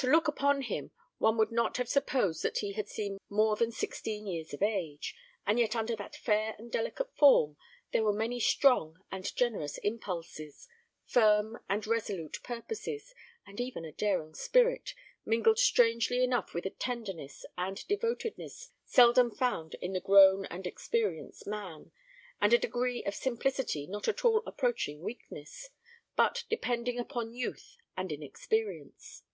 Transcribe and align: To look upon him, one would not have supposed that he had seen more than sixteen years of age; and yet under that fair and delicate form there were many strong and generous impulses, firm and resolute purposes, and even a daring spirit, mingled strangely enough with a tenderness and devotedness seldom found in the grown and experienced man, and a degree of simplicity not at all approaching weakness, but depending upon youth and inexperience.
To 0.00 0.06
look 0.06 0.28
upon 0.28 0.62
him, 0.62 0.92
one 1.18 1.36
would 1.38 1.50
not 1.50 1.76
have 1.78 1.88
supposed 1.88 2.44
that 2.44 2.58
he 2.58 2.74
had 2.74 2.86
seen 2.86 3.18
more 3.28 3.56
than 3.56 3.72
sixteen 3.72 4.28
years 4.28 4.54
of 4.54 4.62
age; 4.62 5.12
and 5.44 5.58
yet 5.58 5.74
under 5.74 5.96
that 5.96 6.14
fair 6.14 6.54
and 6.56 6.70
delicate 6.70 7.16
form 7.16 7.56
there 7.90 8.04
were 8.04 8.12
many 8.12 8.38
strong 8.38 9.02
and 9.10 9.24
generous 9.34 9.76
impulses, 9.78 10.68
firm 11.04 11.58
and 11.68 11.84
resolute 11.84 12.38
purposes, 12.44 13.12
and 13.44 13.58
even 13.60 13.84
a 13.84 13.90
daring 13.90 14.34
spirit, 14.36 14.94
mingled 15.26 15.58
strangely 15.58 16.22
enough 16.22 16.54
with 16.54 16.64
a 16.64 16.70
tenderness 16.70 17.44
and 17.56 17.84
devotedness 17.88 18.70
seldom 18.84 19.32
found 19.34 19.74
in 19.82 19.94
the 19.94 20.00
grown 20.00 20.44
and 20.44 20.64
experienced 20.64 21.44
man, 21.44 21.90
and 22.40 22.52
a 22.52 22.58
degree 22.58 23.02
of 23.02 23.16
simplicity 23.16 23.84
not 23.88 24.06
at 24.06 24.24
all 24.24 24.44
approaching 24.46 25.02
weakness, 25.02 25.70
but 26.14 26.44
depending 26.48 27.00
upon 27.00 27.34
youth 27.34 27.76
and 27.96 28.12
inexperience. 28.12 29.24